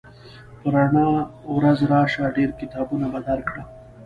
په 0.59 0.67
رڼا 0.73 1.05
ورځ 1.55 1.79
راشه 1.91 2.23
ډېر 2.37 2.49
کتابونه 2.59 3.05
به 3.13 3.19
درکړم 3.27 3.67